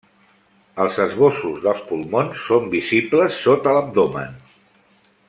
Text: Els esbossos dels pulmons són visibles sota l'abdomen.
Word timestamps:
Els 0.85 0.95
esbossos 1.03 1.59
dels 1.67 1.83
pulmons 1.91 2.41
són 2.47 2.67
visibles 2.73 3.39
sota 3.45 3.77
l'abdomen. 3.79 4.35